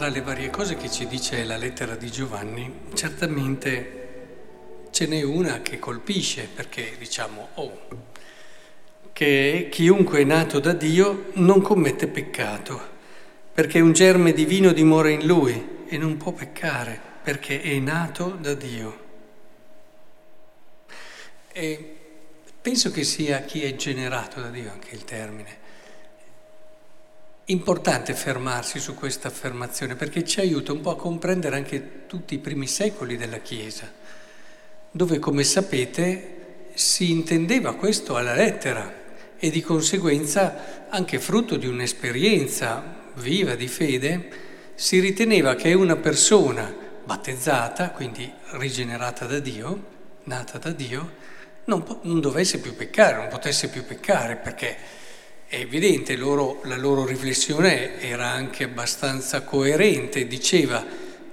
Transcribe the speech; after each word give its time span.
tra 0.00 0.08
le 0.08 0.22
varie 0.22 0.48
cose 0.48 0.76
che 0.76 0.90
ci 0.90 1.06
dice 1.06 1.44
la 1.44 1.58
lettera 1.58 1.94
di 1.94 2.10
Giovanni, 2.10 2.72
certamente 2.94 4.88
ce 4.90 5.06
n'è 5.06 5.20
una 5.20 5.60
che 5.60 5.78
colpisce, 5.78 6.48
perché 6.54 6.94
diciamo, 6.96 7.48
oh, 7.56 7.80
che 9.12 9.68
chiunque 9.70 10.20
è 10.20 10.24
nato 10.24 10.58
da 10.58 10.72
Dio 10.72 11.26
non 11.34 11.60
commette 11.60 12.06
peccato, 12.06 12.80
perché 13.52 13.80
un 13.80 13.92
germe 13.92 14.32
divino 14.32 14.72
dimora 14.72 15.10
in 15.10 15.26
lui 15.26 15.84
e 15.86 15.98
non 15.98 16.16
può 16.16 16.32
peccare, 16.32 16.98
perché 17.22 17.60
è 17.60 17.78
nato 17.78 18.38
da 18.40 18.54
Dio. 18.54 18.98
E 21.52 21.96
penso 22.58 22.90
che 22.90 23.04
sia 23.04 23.42
chi 23.42 23.64
è 23.64 23.76
generato 23.76 24.40
da 24.40 24.48
Dio 24.48 24.70
anche 24.70 24.94
il 24.94 25.04
termine. 25.04 25.59
Importante 27.50 28.14
fermarsi 28.14 28.78
su 28.78 28.94
questa 28.94 29.26
affermazione 29.26 29.96
perché 29.96 30.22
ci 30.24 30.38
aiuta 30.38 30.70
un 30.70 30.82
po' 30.82 30.90
a 30.90 30.96
comprendere 30.96 31.56
anche 31.56 32.06
tutti 32.06 32.34
i 32.34 32.38
primi 32.38 32.68
secoli 32.68 33.16
della 33.16 33.38
Chiesa, 33.38 33.90
dove, 34.88 35.18
come 35.18 35.42
sapete, 35.42 36.68
si 36.74 37.10
intendeva 37.10 37.74
questo 37.74 38.14
alla 38.14 38.34
lettera 38.34 38.94
e 39.36 39.50
di 39.50 39.62
conseguenza 39.62 40.86
anche 40.90 41.18
frutto 41.18 41.56
di 41.56 41.66
un'esperienza 41.66 43.08
viva 43.14 43.56
di 43.56 43.66
fede, 43.66 44.28
si 44.76 45.00
riteneva 45.00 45.56
che 45.56 45.72
una 45.72 45.96
persona 45.96 46.72
battezzata, 47.02 47.90
quindi 47.90 48.32
rigenerata 48.52 49.26
da 49.26 49.40
Dio, 49.40 49.86
nata 50.22 50.58
da 50.58 50.70
Dio, 50.70 51.14
non, 51.64 51.84
non 52.02 52.20
dovesse 52.20 52.60
più 52.60 52.76
peccare, 52.76 53.16
non 53.16 53.26
potesse 53.26 53.70
più 53.70 53.84
peccare 53.84 54.36
perché 54.36 54.76
è 55.50 55.56
evidente, 55.56 56.14
loro, 56.14 56.60
la 56.66 56.76
loro 56.76 57.04
riflessione 57.04 58.00
era 58.00 58.28
anche 58.28 58.62
abbastanza 58.62 59.42
coerente, 59.42 60.28
diceva 60.28 60.86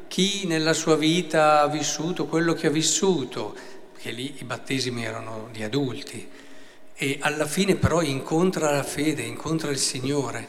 chi 0.08 0.48
nella 0.48 0.74
sua 0.74 0.96
vita 0.96 1.62
ha 1.62 1.68
vissuto 1.68 2.26
quello 2.26 2.54
che 2.54 2.66
ha 2.66 2.72
vissuto, 2.72 3.56
perché 3.94 4.10
lì 4.10 4.38
i 4.40 4.44
battesimi 4.44 5.06
erano 5.06 5.50
di 5.52 5.62
adulti, 5.62 6.28
e 6.96 7.18
alla 7.22 7.46
fine 7.46 7.76
però 7.76 8.02
incontra 8.02 8.72
la 8.72 8.82
fede, 8.82 9.22
incontra 9.22 9.70
il 9.70 9.78
Signore, 9.78 10.48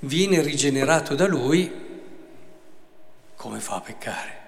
viene 0.00 0.42
rigenerato 0.42 1.14
da 1.14 1.26
Lui, 1.26 1.72
come 3.34 3.60
fa 3.60 3.76
a 3.76 3.80
peccare? 3.80 4.38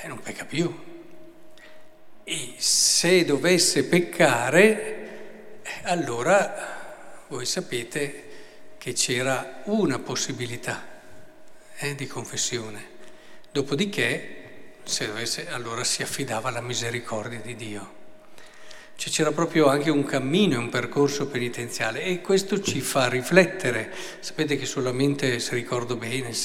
Eh, 0.00 0.08
non 0.08 0.20
pecca 0.20 0.46
più. 0.46 0.74
E 2.24 2.54
se 2.56 3.26
dovesse 3.26 3.84
peccare, 3.84 5.60
eh, 5.62 5.70
allora 5.82 6.80
voi 7.32 7.46
sapete 7.46 8.24
che 8.76 8.92
c'era 8.92 9.62
una 9.64 9.98
possibilità 9.98 10.86
eh, 11.78 11.94
di 11.94 12.06
confessione. 12.06 12.90
Dopodiché, 13.50 14.74
se 14.82 15.06
dovesse, 15.06 15.48
allora 15.48 15.82
si 15.82 16.02
affidava 16.02 16.50
alla 16.50 16.60
misericordia 16.60 17.40
di 17.40 17.56
Dio. 17.56 18.00
Cioè 18.96 19.10
c'era 19.10 19.32
proprio 19.32 19.68
anche 19.68 19.88
un 19.88 20.04
cammino, 20.04 20.58
un 20.58 20.68
percorso 20.68 21.26
penitenziale 21.26 22.02
e 22.02 22.20
questo 22.20 22.60
ci 22.60 22.82
fa 22.82 23.08
riflettere. 23.08 23.90
Sapete 24.20 24.58
che 24.58 24.66
solamente, 24.66 25.38
se 25.38 25.54
ricordo 25.54 25.96
bene, 25.96 26.20
nel 26.20 26.36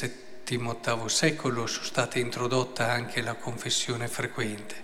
VII-VIII 0.46 1.10
secolo 1.10 1.68
sono 1.68 1.84
state 1.84 2.20
introdotta 2.20 2.90
anche 2.90 3.22
la 3.22 3.34
confessione 3.34 4.08
frequente, 4.08 4.76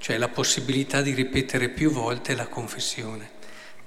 cioè 0.00 0.18
la 0.18 0.28
possibilità 0.28 1.00
di 1.00 1.14
ripetere 1.14 1.68
più 1.68 1.92
volte 1.92 2.34
la 2.34 2.48
confessione. 2.48 3.40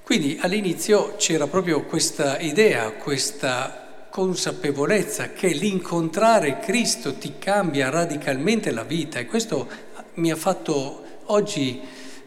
Quindi 0.06 0.38
all'inizio 0.40 1.16
c'era 1.16 1.48
proprio 1.48 1.82
questa 1.82 2.38
idea, 2.38 2.92
questa 2.92 4.06
consapevolezza 4.08 5.32
che 5.32 5.48
l'incontrare 5.48 6.60
Cristo 6.60 7.14
ti 7.14 7.38
cambia 7.40 7.90
radicalmente 7.90 8.70
la 8.70 8.84
vita 8.84 9.18
e 9.18 9.26
questo 9.26 9.68
mi 10.14 10.30
ha 10.30 10.36
fatto 10.36 11.02
oggi 11.24 11.80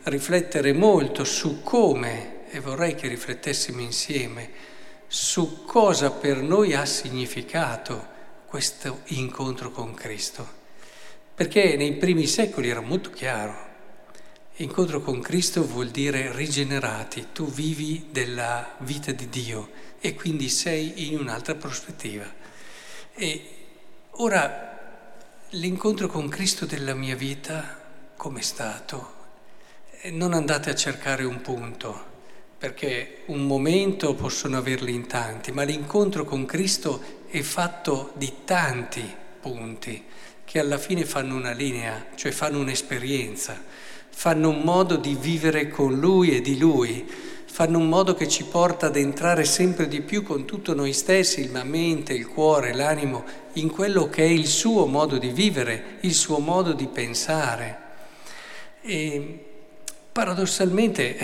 riflettere 0.03 0.73
molto 0.73 1.23
su 1.23 1.63
come, 1.63 2.49
e 2.49 2.59
vorrei 2.59 2.95
che 2.95 3.07
riflettessimo 3.07 3.79
insieme, 3.79 4.49
su 5.07 5.63
cosa 5.63 6.11
per 6.11 6.41
noi 6.41 6.73
ha 6.73 6.83
significato 6.83 8.05
questo 8.45 9.03
incontro 9.05 9.71
con 9.71 9.93
Cristo. 9.93 10.45
Perché 11.33 11.77
nei 11.77 11.93
primi 11.93 12.27
secoli 12.27 12.67
era 12.67 12.81
molto 12.81 13.09
chiaro. 13.09 13.67
Incontro 14.61 14.99
con 14.99 15.21
Cristo 15.21 15.65
vuol 15.65 15.87
dire 15.87 16.33
rigenerati, 16.35 17.27
tu 17.31 17.49
vivi 17.49 18.07
della 18.11 18.75
vita 18.79 19.13
di 19.13 19.29
Dio 19.29 19.69
e 20.01 20.15
quindi 20.15 20.49
sei 20.49 21.07
in 21.07 21.17
un'altra 21.17 21.55
prospettiva. 21.55 22.25
E 23.13 23.49
ora 24.09 25.07
l'incontro 25.51 26.07
con 26.07 26.27
Cristo 26.27 26.65
della 26.65 26.93
mia 26.93 27.15
vita, 27.15 27.79
come 28.17 28.41
è 28.41 28.43
stato? 28.43 29.13
Non 30.11 30.33
andate 30.33 30.69
a 30.69 30.75
cercare 30.75 31.23
un 31.23 31.39
punto, 31.39 32.05
perché 32.57 33.21
un 33.27 33.47
momento 33.47 34.13
possono 34.13 34.57
averli 34.57 34.93
in 34.93 35.07
tanti, 35.07 35.53
ma 35.53 35.63
l'incontro 35.63 36.25
con 36.25 36.45
Cristo 36.45 37.21
è 37.29 37.39
fatto 37.39 38.11
di 38.17 38.39
tanti 38.43 39.09
punti 39.39 40.03
che 40.43 40.59
alla 40.59 40.77
fine 40.77 41.05
fanno 41.05 41.35
una 41.35 41.53
linea, 41.53 42.07
cioè 42.15 42.33
fanno 42.33 42.59
un'esperienza 42.59 43.87
fanno 44.19 44.49
un 44.49 44.63
modo 44.63 44.97
di 44.97 45.15
vivere 45.17 45.69
con 45.69 45.97
Lui 45.97 46.35
e 46.35 46.41
di 46.41 46.57
Lui, 46.57 47.09
fanno 47.45 47.77
un 47.77 47.87
modo 47.87 48.15
che 48.15 48.27
ci 48.27 48.43
porta 48.43 48.87
ad 48.87 48.97
entrare 48.97 49.45
sempre 49.45 49.87
di 49.87 50.01
più 50.01 50.23
con 50.23 50.43
tutto 50.43 50.75
noi 50.75 50.91
stessi, 50.91 51.49
la 51.53 51.63
mente, 51.63 52.11
il 52.11 52.27
cuore, 52.27 52.73
l'animo, 52.73 53.23
in 53.53 53.69
quello 53.69 54.09
che 54.09 54.25
è 54.25 54.27
il 54.27 54.45
suo 54.47 54.87
modo 54.87 55.17
di 55.17 55.29
vivere, 55.29 55.99
il 56.01 56.13
suo 56.13 56.39
modo 56.39 56.73
di 56.73 56.87
pensare. 56.87 57.79
E 58.81 59.45
paradossalmente 60.11 61.15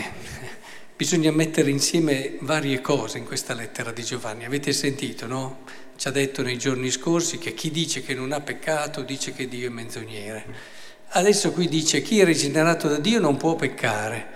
bisogna 0.96 1.34
mettere 1.34 1.70
insieme 1.72 2.38
varie 2.40 2.80
cose 2.80 3.18
in 3.18 3.26
questa 3.26 3.54
lettera 3.54 3.92
di 3.92 4.04
Giovanni. 4.04 4.46
Avete 4.46 4.72
sentito, 4.72 5.28
no? 5.28 5.64
Ci 5.98 6.08
ha 6.08 6.12
detto 6.12 6.44
nei 6.44 6.58
giorni 6.58 6.90
scorsi 6.90 7.40
che 7.40 7.54
chi 7.54 7.72
dice 7.72 8.04
che 8.04 8.14
non 8.14 8.32
ha 8.32 8.40
peccato 8.40 9.02
dice 9.02 9.34
che 9.34 9.50
Dio 9.50 9.68
è 9.68 9.70
menzognere. 9.70 10.84
Adesso 11.10 11.52
qui 11.52 11.68
dice 11.68 12.02
chi 12.02 12.20
è 12.20 12.26
rigenerato 12.26 12.88
da 12.88 12.98
Dio 12.98 13.20
non 13.20 13.38
può 13.38 13.56
peccare. 13.56 14.28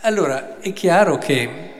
Allora 0.00 0.58
è 0.58 0.72
chiaro 0.72 1.16
che 1.18 1.72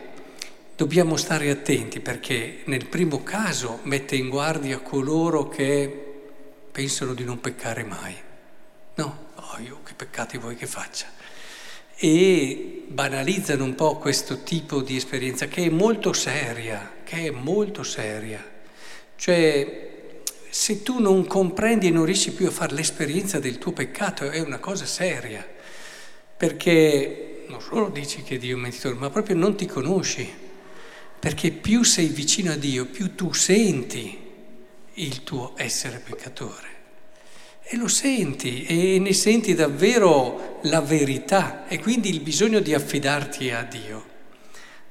dobbiamo 0.76 1.16
stare 1.16 1.50
attenti 1.50 2.00
perché 2.00 2.62
nel 2.64 2.86
primo 2.86 3.22
caso 3.22 3.80
mette 3.82 4.16
in 4.16 4.28
guardia 4.28 4.78
coloro 4.78 5.48
che 5.48 6.02
pensano 6.70 7.14
di 7.14 7.24
non 7.24 7.40
peccare 7.40 7.84
mai. 7.84 8.14
No, 8.96 9.26
oh, 9.34 9.58
io 9.60 9.80
che 9.84 9.94
peccati 9.94 10.38
vuoi 10.38 10.56
che 10.56 10.66
faccia? 10.66 11.06
E 11.96 12.84
banalizzano 12.88 13.62
un 13.62 13.74
po' 13.74 13.98
questo 13.98 14.42
tipo 14.42 14.82
di 14.82 14.96
esperienza 14.96 15.46
che 15.46 15.64
è 15.64 15.70
molto 15.70 16.12
seria, 16.12 16.92
che 17.04 17.26
è 17.26 17.30
molto 17.30 17.82
seria. 17.82 18.44
Cioè 19.16 19.93
se 20.54 20.84
tu 20.84 21.00
non 21.00 21.26
comprendi 21.26 21.88
e 21.88 21.90
non 21.90 22.04
riesci 22.04 22.30
più 22.30 22.46
a 22.46 22.52
fare 22.52 22.76
l'esperienza 22.76 23.40
del 23.40 23.58
tuo 23.58 23.72
peccato, 23.72 24.30
è 24.30 24.38
una 24.38 24.60
cosa 24.60 24.86
seria, 24.86 25.44
perché 26.36 27.44
non 27.48 27.60
solo 27.60 27.88
dici 27.88 28.22
che 28.22 28.38
Dio 28.38 28.52
è 28.52 28.54
un 28.54 28.60
mentitore, 28.60 28.94
ma 28.94 29.10
proprio 29.10 29.34
non 29.34 29.56
ti 29.56 29.66
conosci, 29.66 30.32
perché 31.18 31.50
più 31.50 31.82
sei 31.82 32.06
vicino 32.06 32.52
a 32.52 32.56
Dio, 32.56 32.86
più 32.86 33.16
tu 33.16 33.32
senti 33.32 34.16
il 34.92 35.24
tuo 35.24 35.54
essere 35.56 35.98
peccatore. 35.98 36.68
E 37.60 37.76
lo 37.76 37.88
senti 37.88 38.64
e 38.64 39.00
ne 39.00 39.12
senti 39.12 39.54
davvero 39.54 40.60
la 40.62 40.80
verità 40.80 41.66
e 41.66 41.80
quindi 41.80 42.10
il 42.10 42.20
bisogno 42.20 42.60
di 42.60 42.72
affidarti 42.72 43.50
a 43.50 43.64
Dio. 43.64 44.04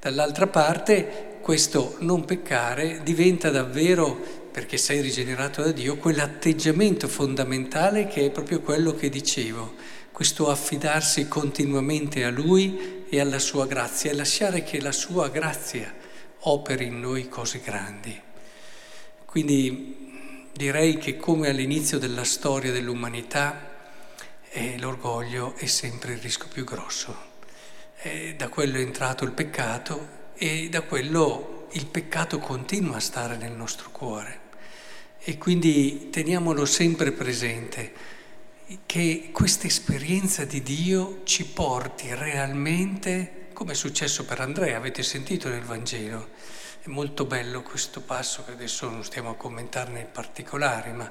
Dall'altra 0.01 0.47
parte 0.47 1.32
questo 1.43 1.97
non 1.99 2.23
peccare 2.23 3.01
diventa 3.03 3.49
davvero 3.49 4.15
perché 4.49 4.77
sei 4.77 5.01
rigenerato 5.01 5.61
da 5.61 5.73
Dio, 5.73 5.97
quell'atteggiamento 5.97 7.09
fondamentale 7.09 8.07
che 8.07 8.27
è 8.27 8.31
proprio 8.31 8.61
quello 8.61 8.95
che 8.95 9.09
dicevo, 9.09 9.73
questo 10.13 10.49
affidarsi 10.49 11.27
continuamente 11.27 12.23
a 12.23 12.29
Lui 12.29 13.03
e 13.09 13.19
alla 13.19 13.39
sua 13.39 13.65
grazia 13.65 14.11
e 14.11 14.13
lasciare 14.13 14.63
che 14.63 14.79
la 14.79 14.93
sua 14.93 15.27
grazia 15.27 15.93
operi 16.39 16.85
in 16.85 17.01
noi 17.01 17.27
cose 17.27 17.59
grandi. 17.59 18.17
Quindi 19.25 20.47
direi 20.53 20.97
che 20.97 21.17
come 21.17 21.49
all'inizio 21.49 21.99
della 21.99 22.23
storia 22.23 22.71
dell'umanità 22.71 23.71
eh, 24.49 24.79
l'orgoglio 24.79 25.55
è 25.57 25.65
sempre 25.65 26.13
il 26.13 26.19
rischio 26.19 26.47
più 26.47 26.63
grosso. 26.63 27.31
Eh, 28.01 28.35
da 28.37 28.47
quello 28.47 28.77
è 28.77 28.81
entrato 28.81 29.25
il 29.25 29.31
peccato 29.31 30.21
e 30.35 30.69
da 30.69 30.81
quello 30.81 31.68
il 31.71 31.85
peccato 31.85 32.39
continua 32.39 32.97
a 32.97 33.01
stare 33.01 33.38
nel 33.38 33.51
nostro 33.51 33.89
cuore. 33.91 34.39
E 35.19 35.38
quindi 35.38 36.09
teniamolo 36.09 36.65
sempre 36.65 37.12
presente, 37.12 37.94
che 38.85 39.30
questa 39.31 39.68
esperienza 39.68 40.45
di 40.45 40.62
Dio 40.62 41.21
ci 41.24 41.45
porti 41.45 42.13
realmente, 42.13 43.47
come 43.53 43.74
è 43.74 43.75
successo 43.75 44.25
per 44.25 44.39
Andrea, 44.41 44.77
avete 44.77 45.03
sentito 45.03 45.50
nel 45.50 45.62
Vangelo, 45.62 46.30
È 46.81 46.89
molto 46.89 47.24
bello 47.24 47.62
questo 47.62 48.01
passo 48.01 48.44
che 48.44 48.51
adesso 48.51 48.89
non 48.89 49.06
stiamo 49.06 49.29
a 49.29 49.36
commentarne 49.36 50.01
in 50.01 50.12
particolare, 50.12 50.91
ma 50.91 51.09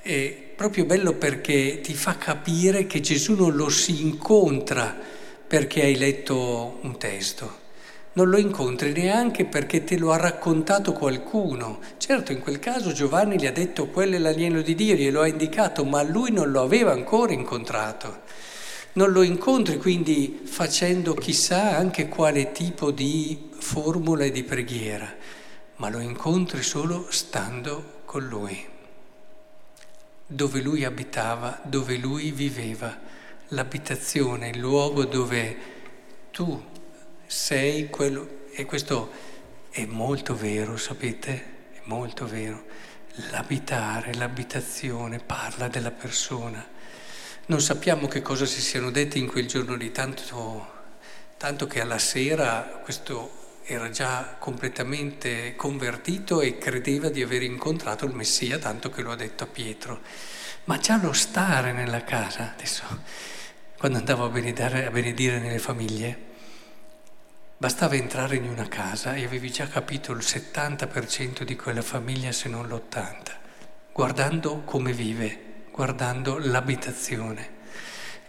è 0.00 0.52
proprio 0.56 0.84
bello 0.84 1.12
perché 1.12 1.80
ti 1.80 1.94
fa 1.94 2.16
capire 2.18 2.86
che 2.86 3.00
Gesù 3.00 3.34
non 3.34 3.54
lo 3.54 3.68
si 3.68 4.02
incontra 4.02 4.98
perché 5.46 5.82
hai 5.82 5.96
letto 5.96 6.80
un 6.82 6.98
testo, 6.98 7.60
non 8.14 8.28
lo 8.28 8.38
incontri 8.38 8.92
neanche 8.92 9.44
perché 9.44 9.84
te 9.84 9.96
lo 9.96 10.12
ha 10.12 10.16
raccontato 10.16 10.92
qualcuno. 10.92 11.80
Certo, 11.96 12.32
in 12.32 12.40
quel 12.40 12.58
caso 12.58 12.92
Giovanni 12.92 13.38
gli 13.38 13.46
ha 13.46 13.52
detto 13.52 13.88
quello 13.88 14.16
è 14.16 14.18
l'agnello 14.18 14.60
di 14.62 14.74
Dio, 14.74 14.94
glielo 14.94 15.22
ha 15.22 15.26
indicato, 15.26 15.84
ma 15.84 16.02
lui 16.02 16.30
non 16.30 16.50
lo 16.50 16.62
aveva 16.62 16.92
ancora 16.92 17.32
incontrato. 17.32 18.20
Non 18.94 19.10
lo 19.10 19.22
incontri 19.22 19.78
quindi 19.78 20.42
facendo 20.44 21.14
chissà 21.14 21.76
anche 21.76 22.08
quale 22.08 22.52
tipo 22.52 22.90
di 22.90 23.50
formula 23.58 24.24
e 24.24 24.30
di 24.30 24.42
preghiera, 24.42 25.10
ma 25.76 25.88
lo 25.88 25.98
incontri 25.98 26.62
solo 26.62 27.06
stando 27.08 28.00
con 28.04 28.26
lui 28.26 28.70
dove 30.32 30.62
lui 30.62 30.84
abitava, 30.84 31.60
dove 31.62 31.96
lui 31.96 32.30
viveva, 32.30 32.98
l'abitazione, 33.48 34.48
il 34.48 34.58
luogo 34.58 35.04
dove 35.04 35.56
tu 36.30 36.70
sei 37.32 37.88
quello. 37.88 38.40
E 38.52 38.66
questo 38.66 39.10
è 39.70 39.86
molto 39.86 40.36
vero, 40.36 40.76
sapete? 40.76 41.44
È 41.72 41.80
molto 41.84 42.26
vero. 42.26 42.66
L'abitare, 43.30 44.12
l'abitazione 44.14 45.18
parla 45.18 45.68
della 45.68 45.90
persona. 45.90 46.64
Non 47.46 47.60
sappiamo 47.62 48.06
che 48.06 48.20
cosa 48.20 48.44
si 48.44 48.60
siano 48.60 48.90
detti 48.90 49.18
in 49.18 49.26
quel 49.26 49.46
giorno 49.46 49.74
lì, 49.74 49.90
tanto, 49.90 50.66
tanto 51.38 51.66
che 51.66 51.80
alla 51.80 51.98
sera 51.98 52.80
questo 52.84 53.40
era 53.64 53.88
già 53.88 54.36
completamente 54.38 55.56
convertito 55.56 56.42
e 56.42 56.58
credeva 56.58 57.08
di 57.08 57.22
aver 57.22 57.42
incontrato 57.42 58.04
il 58.04 58.14
Messia, 58.14 58.58
tanto 58.58 58.90
che 58.90 59.00
lo 59.00 59.10
ha 59.10 59.16
detto 59.16 59.44
a 59.44 59.48
Pietro. 59.48 60.00
Ma 60.64 60.76
già 60.76 60.98
lo 61.00 61.12
stare 61.12 61.72
nella 61.72 62.04
casa, 62.04 62.52
adesso, 62.52 62.82
quando 63.78 63.98
andavo 63.98 64.26
a 64.26 64.28
benedire, 64.28 64.86
a 64.86 64.90
benedire 64.90 65.38
nelle 65.38 65.58
famiglie, 65.58 66.30
bastava 67.62 67.94
entrare 67.94 68.34
in 68.34 68.48
una 68.48 68.66
casa 68.66 69.14
e 69.14 69.22
avevi 69.22 69.48
già 69.52 69.68
capito 69.68 70.10
il 70.10 70.18
70% 70.18 71.44
di 71.44 71.54
quella 71.54 71.80
famiglia, 71.80 72.32
se 72.32 72.48
non 72.48 72.66
l'80%, 72.66 73.12
guardando 73.92 74.62
come 74.64 74.92
vive, 74.92 75.66
guardando 75.70 76.38
l'abitazione. 76.38 77.50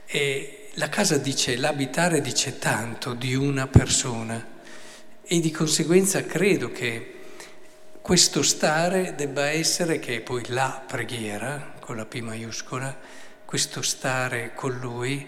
E 0.06 0.69
la 0.74 0.88
casa 0.88 1.18
dice, 1.18 1.57
l'abitare 1.57 2.21
dice 2.21 2.59
tanto 2.59 3.15
di 3.15 3.33
una 3.33 3.65
persona 3.65 4.50
e 5.24 5.39
di 5.39 5.50
conseguenza 5.50 6.24
credo 6.27 6.71
che 6.71 7.13
questo 8.01 8.44
stare 8.44 9.15
debba 9.15 9.50
essere, 9.50 9.97
che 9.97 10.18
è 10.18 10.21
poi 10.21 10.44
la 10.50 10.83
preghiera, 10.86 11.74
con 11.79 11.95
la 11.95 12.06
P 12.06 12.19
maiuscola, 12.19 12.95
questo 13.45 13.81
stare 13.81 14.53
con 14.53 14.77
Lui 14.77 15.27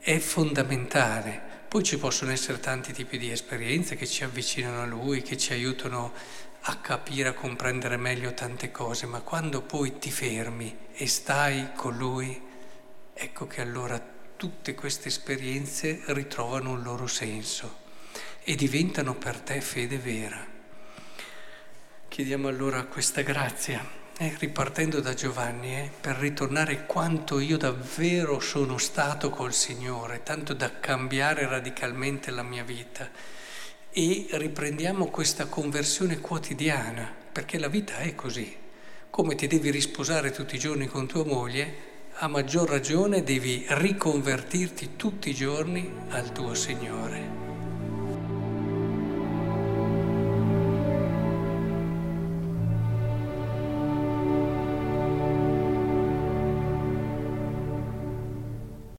è 0.00 0.18
fondamentale. 0.18 1.45
Poi 1.76 1.84
ci 1.84 1.98
possono 1.98 2.30
essere 2.30 2.58
tanti 2.58 2.94
tipi 2.94 3.18
di 3.18 3.30
esperienze 3.30 3.96
che 3.96 4.06
ci 4.06 4.24
avvicinano 4.24 4.80
a 4.80 4.86
Lui, 4.86 5.20
che 5.20 5.36
ci 5.36 5.52
aiutano 5.52 6.14
a 6.62 6.76
capire, 6.78 7.28
a 7.28 7.34
comprendere 7.34 7.98
meglio 7.98 8.32
tante 8.32 8.70
cose, 8.70 9.04
ma 9.04 9.20
quando 9.20 9.60
poi 9.60 9.98
ti 9.98 10.10
fermi 10.10 10.74
e 10.94 11.06
stai 11.06 11.72
con 11.74 11.94
Lui, 11.94 12.40
ecco 13.12 13.46
che 13.46 13.60
allora 13.60 14.02
tutte 14.38 14.74
queste 14.74 15.08
esperienze 15.08 16.00
ritrovano 16.06 16.70
un 16.70 16.82
loro 16.82 17.06
senso 17.06 17.80
e 18.42 18.54
diventano 18.54 19.14
per 19.14 19.38
te 19.40 19.60
fede 19.60 19.98
vera. 19.98 20.46
Chiediamo 22.08 22.48
allora 22.48 22.86
questa 22.86 23.20
grazia, 23.20 23.86
eh, 24.18 24.34
ripartendo 24.38 25.00
da 25.00 25.12
Giovanni, 25.12 25.76
eh, 25.76 25.90
per 26.00 26.16
ritornare 26.16 26.86
quanto 26.86 27.38
io 27.38 27.58
davvero 27.58 28.40
sono 28.40 28.78
stato 28.78 29.28
col 29.28 29.52
Signore, 29.52 30.22
tanto 30.22 30.54
da 30.54 30.80
cambiare 30.80 31.46
radicalmente 31.46 32.30
la 32.30 32.42
mia 32.42 32.64
vita. 32.64 33.10
E 33.90 34.26
riprendiamo 34.30 35.06
questa 35.06 35.46
conversione 35.46 36.18
quotidiana, 36.20 37.14
perché 37.30 37.58
la 37.58 37.68
vita 37.68 37.96
è 37.98 38.14
così. 38.14 38.56
Come 39.10 39.34
ti 39.34 39.46
devi 39.46 39.70
risposare 39.70 40.30
tutti 40.30 40.56
i 40.56 40.58
giorni 40.58 40.86
con 40.86 41.06
tua 41.06 41.24
moglie, 41.24 41.94
a 42.18 42.28
maggior 42.28 42.68
ragione 42.68 43.22
devi 43.22 43.66
riconvertirti 43.68 44.96
tutti 44.96 45.28
i 45.28 45.34
giorni 45.34 45.92
al 46.08 46.32
tuo 46.32 46.54
Signore. 46.54 47.45